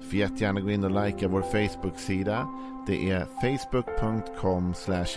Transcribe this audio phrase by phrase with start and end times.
[0.00, 2.48] Får jättegärna gå in och likea vår Facebook-sida.
[2.86, 4.74] Det är facebook.com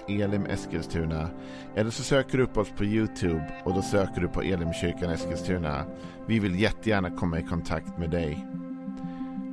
[0.07, 1.29] elimeskilstuna.
[1.75, 5.85] Eller så söker du upp oss på YouTube och då söker du på Elimkyrkan Eskilstuna.
[6.27, 8.47] Vi vill jättegärna komma i kontakt med dig.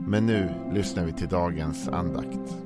[0.06, 2.56] Men nu lyssnar vi till dagens andakt.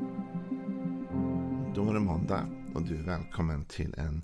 [1.75, 4.23] Då är det måndag och du är välkommen till en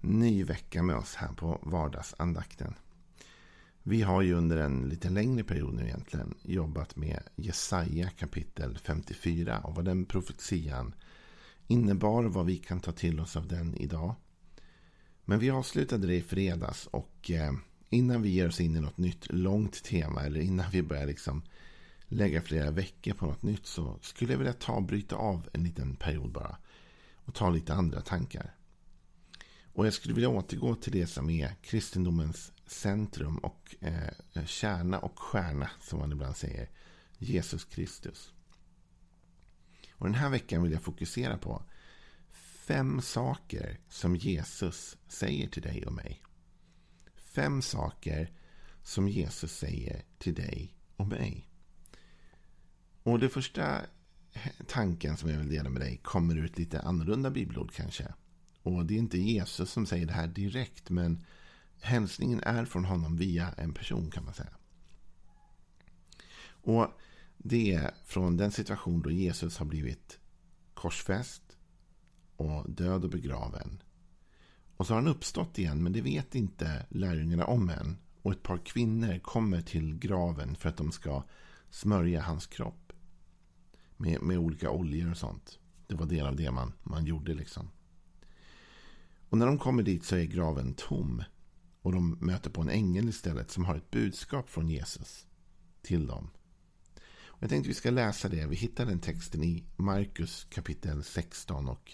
[0.00, 2.74] ny vecka med oss här på vardagsandakten.
[3.88, 9.60] Vi har ju under en lite längre period nu egentligen jobbat med Jesaja kapitel 54
[9.60, 10.94] och vad den profetian
[11.66, 14.14] innebar och vad vi kan ta till oss av den idag.
[15.24, 17.52] Men vi avslutade det i fredags och eh,
[17.90, 21.42] innan vi ger oss in i något nytt långt tema eller innan vi börjar liksom
[22.06, 25.64] lägga flera veckor på något nytt så skulle jag vilja ta och bryta av en
[25.64, 26.56] liten period bara
[27.14, 28.54] och ta lite andra tankar.
[29.72, 35.18] Och jag skulle vilja återgå till det som är kristendomens centrum och eh, kärna och
[35.18, 36.68] stjärna, som man ibland säger.
[37.18, 38.32] Jesus Kristus.
[39.92, 41.62] Och den här veckan vill jag fokusera på
[42.68, 46.22] fem saker som Jesus säger till dig och mig.
[47.16, 48.32] Fem saker
[48.82, 51.48] som Jesus säger till dig och mig.
[53.02, 53.80] Och det första
[54.66, 58.14] tanken som jag vill dela med dig kommer ur ett lite annorlunda bibelord kanske.
[58.62, 61.24] Och det är inte Jesus som säger det här direkt, men
[61.80, 64.52] hälsningen är från honom via en person kan man säga.
[66.48, 66.88] Och
[67.36, 70.18] det är från den situation då Jesus har blivit
[70.74, 71.42] korsfäst
[72.36, 73.82] och död och begraven.
[74.76, 77.98] Och så har han uppstått igen, men det vet inte lärjungarna om än.
[78.22, 81.22] Och ett par kvinnor kommer till graven för att de ska
[81.70, 82.92] smörja hans kropp.
[83.96, 85.58] Med, med olika oljor och sånt.
[85.86, 87.70] Det var del av det man, man gjorde liksom.
[89.28, 91.22] Och när de kommer dit så är graven tom.
[91.82, 95.26] Och de möter på en ängel istället som har ett budskap från Jesus
[95.82, 96.30] till dem.
[97.26, 98.46] Och jag tänkte vi ska läsa det.
[98.46, 101.68] Vi hittar den texten i Markus kapitel 16.
[101.68, 101.92] Och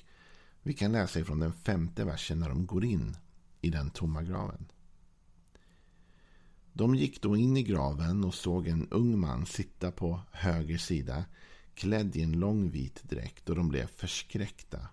[0.63, 3.17] vi kan läsa ifrån den femte versen när de går in
[3.61, 4.67] i den tomma graven.
[6.73, 11.25] De gick då in i graven och såg en ung man sitta på höger sida
[11.75, 14.89] klädd i en lång vit dräkt och de blev förskräckta.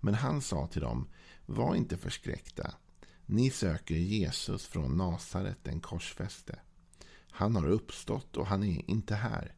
[0.00, 1.08] Men han sa till dem,
[1.46, 2.74] var inte förskräckta.
[3.32, 6.58] Ni söker Jesus från Nasaret, den korsfäste.
[7.30, 9.54] Han har uppstått och han är inte här.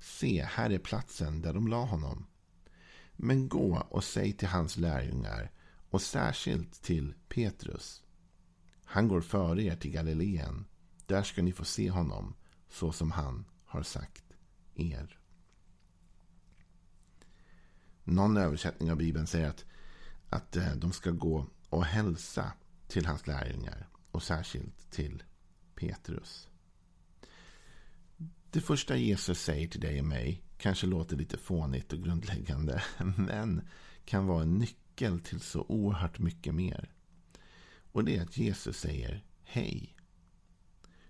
[0.00, 2.26] Se, här är platsen där de la honom.
[3.12, 5.50] Men gå och säg till hans lärjungar
[5.90, 8.02] och särskilt till Petrus.
[8.84, 10.64] Han går före er till Galileen.
[11.06, 12.34] Där ska ni få se honom
[12.68, 14.24] så som han har sagt
[14.74, 15.18] er.
[18.04, 19.64] Någon översättning av Bibeln säger att,
[20.28, 22.52] att eh, de ska gå och hälsa
[22.86, 25.22] till hans lärjungar och särskilt till
[25.74, 26.48] Petrus.
[28.50, 32.82] Det första Jesus säger till dig och mig kanske låter lite fånigt och grundläggande
[33.16, 33.68] men
[34.04, 36.92] kan vara en nyckel till så oerhört mycket mer.
[37.92, 39.96] Och det är att Jesus säger hej.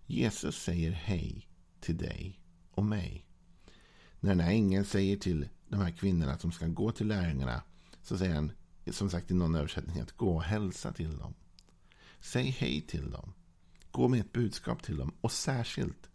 [0.07, 1.49] Jesus säger hej
[1.81, 3.27] till dig och mig.
[4.21, 7.63] När den här ängeln säger till de här kvinnorna att de ska gå till lärjungarna
[8.03, 8.53] så säger han
[8.91, 11.35] som sagt i någon översättning att gå och hälsa till dem.
[12.21, 13.32] Säg hej till dem.
[13.91, 15.15] Gå med ett budskap till dem.
[15.21, 16.10] Och särskilt,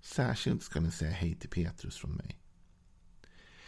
[0.00, 2.38] särskilt ska ni säga hej till Petrus från mig.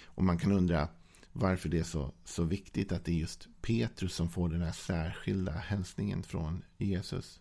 [0.05, 0.89] Och man kan undra
[1.33, 4.73] varför det är så, så viktigt att det är just Petrus som får den här
[4.73, 7.41] särskilda hälsningen från Jesus.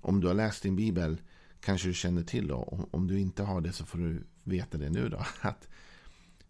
[0.00, 1.20] Om du har läst din bibel
[1.60, 2.88] kanske du känner till då.
[2.90, 5.24] Om du inte har det så får du veta det nu då.
[5.40, 5.68] Att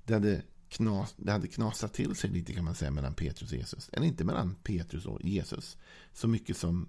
[0.05, 3.59] det hade, knas, det hade knasat till sig lite kan man säga mellan Petrus och
[3.59, 3.91] Jesus.
[3.93, 5.77] Eller inte mellan Petrus och Jesus.
[6.13, 6.89] Så mycket som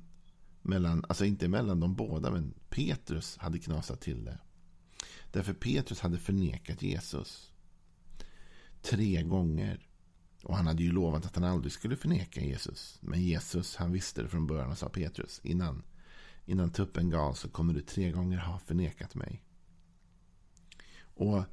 [0.61, 4.39] mellan, alltså inte mellan de båda, men Petrus hade knasat till det.
[5.31, 7.51] Därför Petrus hade förnekat Jesus.
[8.81, 9.87] Tre gånger.
[10.43, 12.97] Och han hade ju lovat att han aldrig skulle förneka Jesus.
[13.01, 15.83] Men Jesus, han visste det från början och sa Petrus, innan,
[16.45, 19.43] innan tuppen gav så kommer du tre gånger ha förnekat mig.
[21.03, 21.43] Och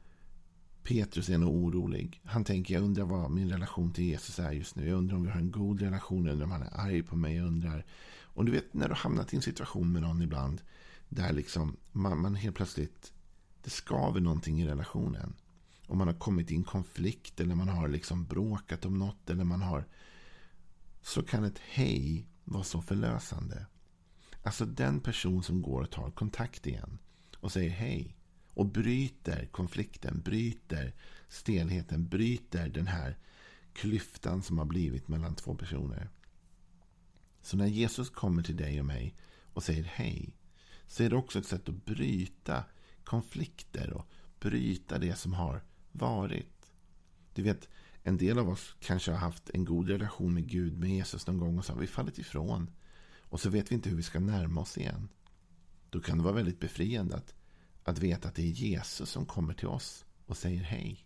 [0.88, 2.20] Petrus är nog orolig.
[2.24, 4.88] Han tänker, jag undrar vad min relation till Jesus är just nu.
[4.88, 6.24] Jag undrar om vi har en god relation.
[6.24, 7.36] Jag undrar om han är arg på mig.
[7.36, 7.86] Jag undrar.
[8.20, 10.62] Och du vet, när du hamnat i en situation med någon ibland.
[11.08, 13.12] Där liksom man, man helt plötsligt,
[13.62, 15.34] det skaver någonting i relationen.
[15.86, 19.30] Om man har kommit i en konflikt eller man har liksom bråkat om något.
[19.30, 19.84] Eller man har,
[21.02, 23.66] så kan ett hej vara så förlösande.
[24.42, 26.98] Alltså den person som går och tar kontakt igen
[27.40, 28.17] och säger hej.
[28.58, 30.94] Och bryter konflikten, bryter
[31.28, 33.18] stelheten, bryter den här
[33.72, 36.08] klyftan som har blivit mellan två personer.
[37.42, 39.14] Så när Jesus kommer till dig och mig
[39.52, 40.34] och säger hej.
[40.86, 42.64] Så är det också ett sätt att bryta
[43.04, 44.06] konflikter och
[44.40, 46.72] bryta det som har varit.
[47.34, 47.68] Du vet,
[48.02, 51.38] en del av oss kanske har haft en god relation med Gud, med Jesus någon
[51.38, 52.70] gång och så har vi fallit ifrån.
[53.20, 55.08] Och så vet vi inte hur vi ska närma oss igen.
[55.90, 57.34] Då kan det vara väldigt befriande att,
[57.88, 61.04] att veta att det är Jesus som kommer till oss och säger hej.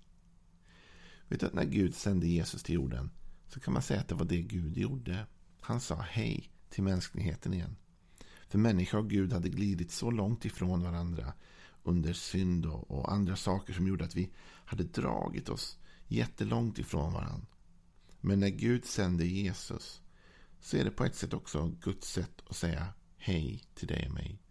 [1.29, 3.11] Vet du att när Gud sände Jesus till jorden
[3.49, 5.27] så kan man säga att det var det Gud gjorde.
[5.61, 7.77] Han sa hej till mänskligheten igen.
[8.49, 11.33] För människa och Gud hade glidit så långt ifrån varandra
[11.83, 14.31] under synd och andra saker som gjorde att vi
[14.65, 17.47] hade dragit oss jättelångt ifrån varandra.
[18.21, 20.03] Men när Gud sände Jesus
[20.61, 24.15] så är det på ett sätt också Guds sätt att säga hej till dig och
[24.15, 24.43] mig.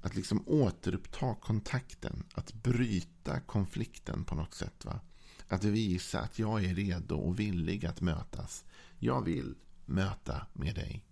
[0.00, 4.84] Att liksom återuppta kontakten, att bryta konflikten på något sätt.
[4.84, 5.00] va?
[5.48, 8.64] Att visa att jag är redo och villig att mötas.
[8.98, 9.54] Jag vill
[9.86, 11.04] möta med dig.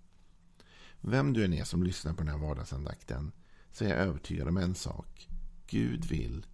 [1.01, 3.33] Vem du än är som lyssnar på den här vardagsandakten
[3.73, 5.29] så är jag övertygad om en sak.
[5.67, 6.47] Gud vill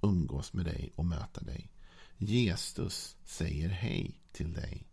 [0.00, 1.70] umgås med dig och möta dig.
[2.16, 4.86] Jesus säger hej till dig.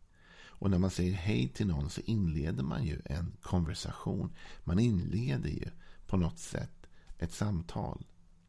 [0.60, 4.36] Och när man säger hej till någon så inleder man ju en konversation.
[4.64, 5.70] Man inleder ju
[6.08, 6.77] på något sätt
[7.20, 8.06] ett samtal.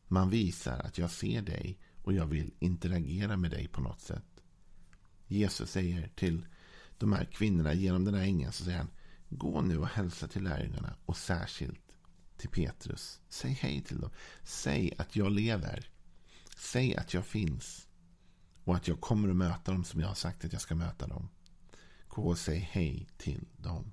[0.09, 4.43] Man visar att jag ser dig och jag vill interagera med dig på något sätt.
[5.27, 6.47] Jesus säger till
[6.99, 8.91] de här kvinnorna genom den här ängeln så säger han
[9.29, 11.97] Gå nu och hälsa till lärjungarna och särskilt
[12.37, 13.21] till Petrus.
[13.29, 14.11] Säg hej till dem.
[14.43, 15.91] Säg att jag lever.
[16.57, 17.89] Säg att jag finns.
[18.65, 21.07] Och att jag kommer att möta dem som jag har sagt att jag ska möta
[21.07, 21.29] dem.
[22.09, 23.93] Gå och säg hej till dem.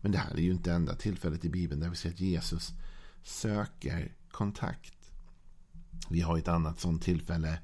[0.00, 2.72] Men det här är ju inte enda tillfället i Bibeln där vi ser att Jesus
[3.22, 5.12] söker kontakt.
[6.10, 7.58] Vi har ett annat sånt tillfälle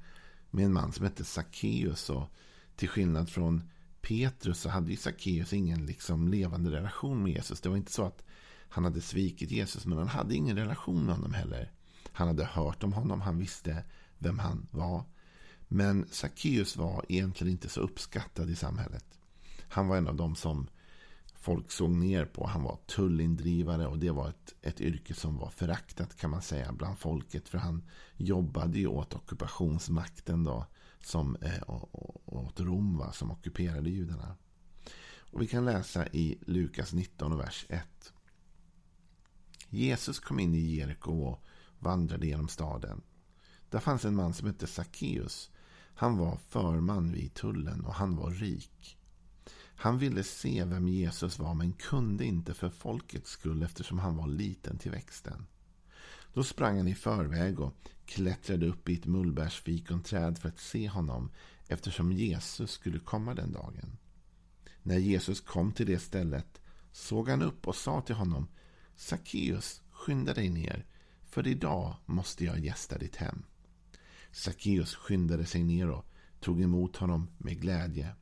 [0.51, 2.11] med en man som hette Sackeus.
[2.11, 2.31] Och
[2.77, 3.63] till skillnad från
[4.01, 7.61] Petrus så hade ju Sackeus ingen liksom levande relation med Jesus.
[7.61, 8.25] Det var inte så att
[8.69, 11.73] han hade svikit Jesus, men han hade ingen relation med honom heller.
[12.13, 13.85] Han hade hört om honom, han visste
[14.19, 15.05] vem han var.
[15.69, 19.05] Men Sackeus var egentligen inte så uppskattad i samhället.
[19.69, 20.69] Han var en av de som
[21.45, 22.47] folk såg ner på.
[22.47, 26.73] Han var tullindrivare och det var ett, ett yrke som var föraktat kan man säga
[26.73, 27.49] bland folket.
[27.49, 27.83] För han
[28.17, 30.67] jobbade ju åt ockupationsmakten då.
[31.01, 31.63] Som, eh,
[32.25, 34.37] åt Rom va, som ockuperade judarna.
[35.19, 38.13] Och vi kan läsa i Lukas 19 och vers 1.
[39.69, 41.45] Jesus kom in i Jeriko och
[41.79, 43.03] vandrade genom staden.
[43.71, 45.51] Där fanns en man som hette Sackeus.
[45.95, 48.99] Han var förman vid tullen och han var rik.
[49.77, 54.27] Han ville se vem Jesus var men kunde inte för folkets skull eftersom han var
[54.27, 55.47] liten till växten.
[56.35, 57.75] Då sprang han i förväg och
[58.07, 61.31] klättrade upp i ett mullbärsfikonträd för att se honom
[61.69, 63.97] eftersom Jesus skulle komma den dagen.
[64.83, 66.61] När Jesus kom till det stället
[66.93, 68.49] såg han upp och sa till honom
[68.97, 70.87] Sackeus, skynda dig ner,
[71.25, 73.45] för idag måste jag gästa ditt hem.
[74.33, 76.07] Sackeus skyndade sig ner och
[76.41, 78.15] tog emot honom med glädje.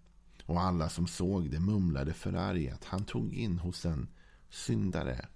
[0.47, 2.84] Och alla som såg det mumlade förargat.
[2.84, 4.08] Han tog in hos en
[4.51, 5.29] syndare.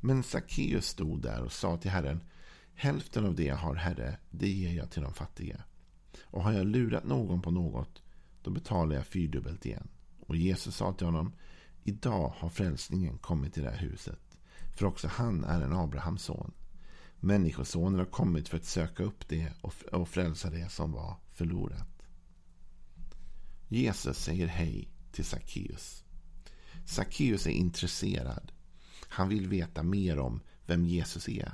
[0.00, 2.20] Men Sackeus stod där och sa till Herren
[2.74, 5.64] Hälften av det jag har, Herre, det ger jag till de fattiga.
[6.24, 8.02] Och har jag lurat någon på något,
[8.42, 9.88] då betalar jag fyrdubbelt igen.
[10.26, 11.32] Och Jesus sa till honom
[11.84, 14.38] Idag har frälsningen kommit till det här huset.
[14.76, 16.52] För också han är en Abrahams son.
[17.16, 19.52] Människosonen har kommit för att söka upp det
[19.92, 21.99] och frälsa det som var förlorat.
[23.72, 26.04] Jesus säger hej till Sackeus.
[26.86, 28.52] Sackeus är intresserad.
[29.08, 31.52] Han vill veta mer om vem Jesus är.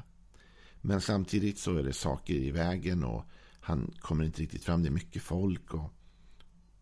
[0.80, 3.25] Men samtidigt så är det saker i vägen och
[3.61, 4.82] han kommer inte riktigt fram.
[4.82, 5.92] Det är mycket folk och,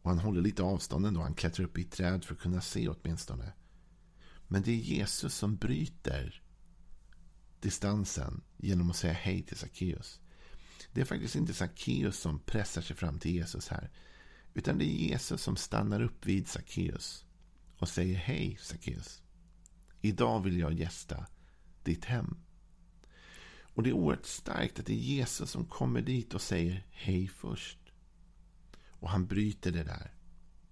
[0.03, 1.21] och han håller lite avstånd ändå.
[1.21, 3.53] Han klättrar upp i ett träd för att kunna se åtminstone.
[4.49, 6.43] Men det är Jesus som bryter
[7.61, 10.21] distansen genom att säga hej till Sackeus.
[10.93, 13.91] Det är faktiskt inte Sackeus som pressar sig fram till Jesus här.
[14.55, 17.25] Utan det är Jesus som stannar upp vid Sackeus
[17.79, 19.23] och säger hej Sackeus.
[20.01, 21.27] Idag vill jag gästa
[21.83, 22.37] ditt hem.
[23.61, 27.29] Och det är oerhört starkt att det är Jesus som kommer dit och säger hej
[27.29, 27.79] först.
[28.89, 30.15] Och han bryter det där.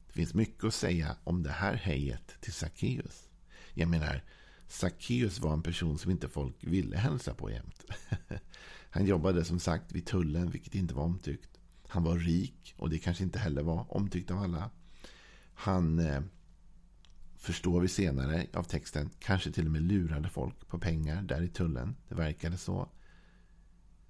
[0.07, 3.29] Det finns mycket att säga om det här hejet till Sackeus.
[3.75, 4.25] Jag menar,
[4.69, 7.85] Sackeus var en person som inte folk ville hälsa på jämt.
[8.91, 11.61] Han jobbade som sagt vid tullen, vilket inte var omtyckt.
[11.93, 14.71] Han var rik och det kanske inte heller var omtyckt av alla.
[15.55, 16.23] Han eh,
[17.37, 21.49] förstår vi senare av texten, kanske till och med lurade folk på pengar där i
[21.49, 21.97] tullen.
[22.09, 22.89] Det verkade så.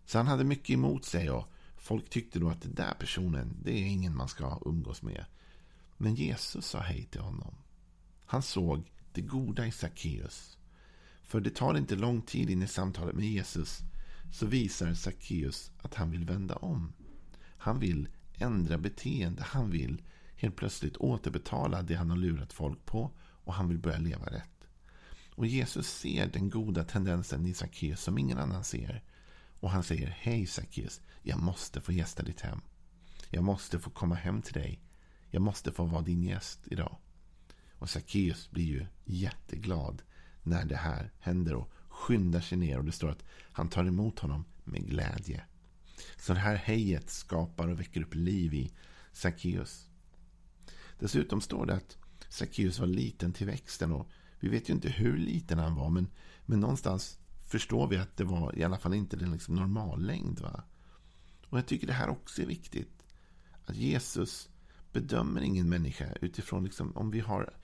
[0.04, 1.46] Så han hade mycket emot sig och
[1.76, 5.24] folk tyckte då att den där personen, det är ingen man ska umgås med.
[5.96, 7.54] Men Jesus sa hej till honom.
[8.24, 10.58] Han såg det goda i Sackeus.
[11.22, 13.78] För det tar inte lång tid in i samtalet med Jesus
[14.32, 16.92] så visar Sackeus att han vill vända om.
[17.62, 19.42] Han vill ändra beteende.
[19.42, 20.02] Han vill
[20.36, 24.66] helt plötsligt återbetala det han har lurat folk på och han vill börja leva rätt.
[25.34, 29.02] Och Jesus ser den goda tendensen i Sackeus som ingen annan ser.
[29.60, 32.60] Och han säger, hej Sackeus, jag måste få gästa ditt hem.
[33.30, 34.80] Jag måste få komma hem till dig.
[35.30, 36.96] Jag måste få vara din gäst idag.
[37.78, 40.02] Och Sackeus blir ju jätteglad
[40.42, 42.78] när det här händer och skyndar sig ner.
[42.78, 45.44] Och det står att han tar emot honom med glädje.
[46.16, 48.72] Så det här hejet skapar och väcker upp liv i
[49.12, 49.88] Sackeus.
[50.98, 51.96] Dessutom står det att
[52.28, 53.92] Sackeus var liten till växten.
[53.92, 55.90] och Vi vet ju inte hur liten han var.
[55.90, 56.08] Men,
[56.46, 60.40] men någonstans förstår vi att det var i alla fall inte den liksom normallängd.
[60.40, 60.62] Va?
[61.48, 63.04] Och jag tycker det här också är viktigt.
[63.64, 64.48] Att Jesus
[64.92, 67.54] bedömer ingen människa utifrån liksom, om vi har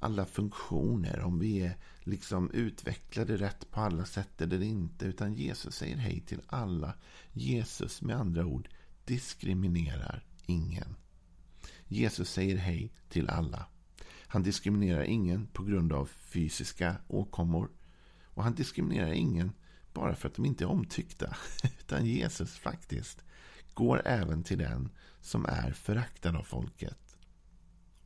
[0.00, 5.06] alla funktioner, om vi är liksom utvecklade rätt på alla sätt eller inte.
[5.06, 6.94] Utan Jesus säger hej till alla.
[7.32, 8.68] Jesus med andra ord
[9.04, 10.96] diskriminerar ingen.
[11.86, 13.66] Jesus säger hej till alla.
[14.26, 17.70] Han diskriminerar ingen på grund av fysiska åkommor.
[18.24, 19.52] Och han diskriminerar ingen
[19.92, 21.36] bara för att de inte är omtyckta.
[21.80, 23.24] Utan Jesus faktiskt
[23.74, 24.88] går även till den
[25.20, 27.07] som är föraktad av folket.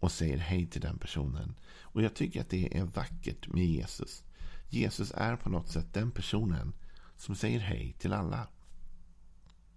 [0.02, 1.54] Och säger hej till den personen.
[1.80, 4.24] Och jag tycker att det är vackert med Jesus.
[4.68, 6.72] Jesus är på något sätt den personen
[7.16, 8.48] som säger hej till alla.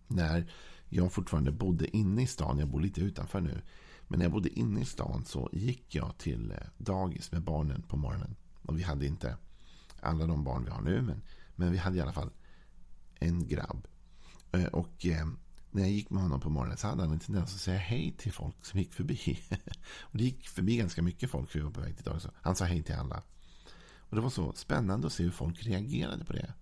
[0.07, 0.51] När
[0.89, 3.61] jag fortfarande bodde inne i stan, jag bor lite utanför nu.
[4.07, 7.81] Men när jag bodde inne i stan så gick jag till eh, dagis med barnen
[7.81, 8.35] på morgonen.
[8.61, 9.37] Och vi hade inte
[9.99, 11.21] alla de barn vi har nu, men,
[11.55, 12.31] men vi hade i alla fall
[13.19, 13.87] en grabb.
[14.51, 15.27] Eh, och eh,
[15.75, 18.15] när jag gick med honom på morgonen så hade han en tendens att säga hej
[18.17, 19.39] till folk som gick förbi.
[19.99, 22.27] och det gick förbi ganska mycket folk för vi var på väg till dagis.
[22.41, 23.23] Han sa hej till alla.
[23.97, 26.53] Och det var så spännande att se hur folk reagerade på det.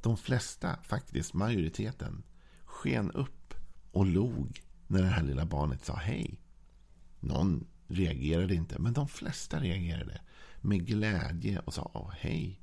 [0.00, 2.22] De flesta, faktiskt majoriteten,
[2.64, 3.54] sken upp
[3.92, 6.40] och log när det här lilla barnet sa hej.
[7.20, 10.20] Någon reagerade inte, men de flesta reagerade
[10.60, 12.60] med glädje och sa oh, hej.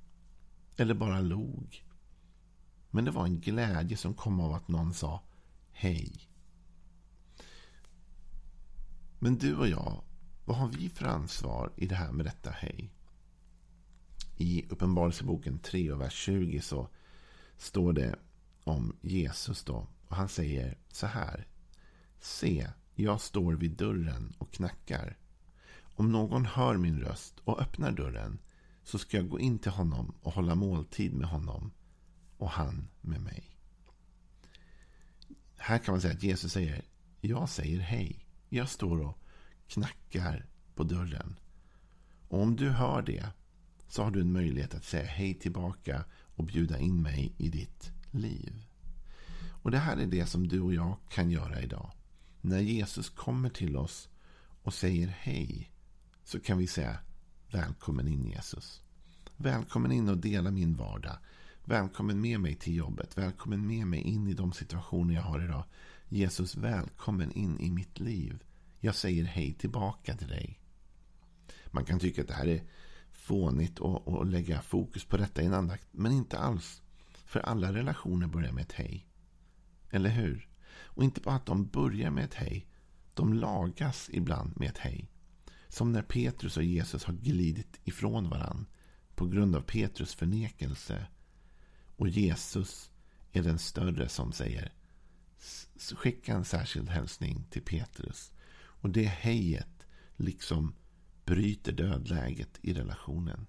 [0.77, 1.85] Eller bara log.
[2.89, 5.23] Men det var en glädje som kom av att någon sa
[5.83, 6.29] hej.
[9.19, 10.03] Men du och jag,
[10.45, 12.93] vad har vi för ansvar i det här med detta hej?
[14.37, 16.89] I Uppenbarelseboken 3 och vers 20 så
[17.57, 18.15] står det
[18.63, 19.87] om Jesus då.
[20.07, 21.47] Och han säger så här.
[22.19, 25.17] Se, jag står vid dörren och knackar.
[25.95, 28.39] Om någon hör min röst och öppnar dörren
[28.83, 31.71] så ska jag gå in till honom och hålla måltid med honom
[32.37, 33.52] och han med mig.
[35.65, 36.82] Här kan man säga att Jesus säger
[37.22, 38.25] Jag säger hej.
[38.50, 39.17] Jag står och
[39.67, 41.36] knackar på dörren.
[42.27, 43.25] Och om du hör det
[43.88, 46.03] så har du en möjlighet att säga hej tillbaka
[46.36, 48.65] och bjuda in mig i ditt liv.
[49.62, 51.91] Och det här är det som du och jag kan göra idag.
[52.41, 54.10] När Jesus kommer till oss
[54.63, 55.72] och säger hej
[56.24, 56.98] så kan vi säga
[57.51, 58.82] Välkommen in Jesus.
[59.38, 61.17] Välkommen in och dela min vardag.
[61.65, 63.17] Välkommen med mig till jobbet.
[63.17, 65.63] Välkommen med mig in i de situationer jag har idag.
[66.10, 68.43] Jesus, välkommen in i mitt liv.
[68.79, 70.60] Jag säger hej tillbaka till dig.
[71.67, 72.63] Man kan tycka att det här är
[73.12, 75.88] fånigt och lägga fokus på detta i en andakt.
[75.91, 76.82] Men inte alls.
[77.25, 79.08] För alla relationer börjar med ett hej.
[79.89, 80.50] Eller hur?
[80.70, 82.67] Och inte bara att de börjar med ett hej.
[83.13, 85.10] De lagas ibland med ett hej.
[85.67, 88.65] Som när Petrus och Jesus har glidit ifrån varann
[89.15, 91.08] på grund av Petrus förnekelse
[92.03, 92.91] och Jesus
[93.31, 94.72] är den större som säger
[95.95, 98.31] skicka en särskild hälsning till Petrus.
[98.55, 100.75] Och det hejet liksom
[101.25, 103.48] bryter dödläget i relationen.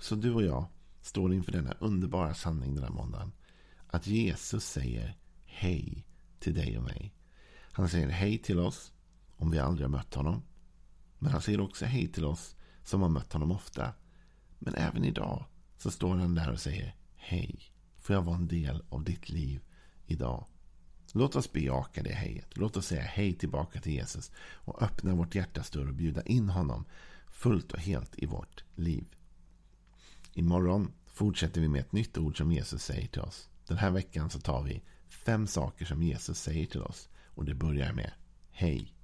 [0.00, 0.66] Så du och jag
[1.02, 3.32] står inför denna underbara sanning den här måndagen.
[3.86, 6.06] Att Jesus säger hej
[6.38, 7.14] till dig och mig.
[7.72, 8.92] Han säger hej till oss
[9.36, 10.42] om vi aldrig har mött honom.
[11.18, 13.94] Men han säger också hej till oss som har mött honom ofta.
[14.58, 15.44] Men även idag
[15.78, 17.58] så står han där och säger Hej,
[17.98, 19.60] får jag vara en del av ditt liv
[20.06, 20.46] idag?
[21.12, 22.56] Låt oss bejaka det hejet.
[22.56, 26.48] Låt oss säga hej tillbaka till Jesus och öppna vårt hjärtas dörr och bjuda in
[26.48, 26.84] honom
[27.28, 29.04] fullt och helt i vårt liv.
[30.32, 33.48] Imorgon fortsätter vi med ett nytt ord som Jesus säger till oss.
[33.66, 37.54] Den här veckan så tar vi fem saker som Jesus säger till oss och det
[37.54, 38.12] börjar med
[38.50, 38.95] Hej.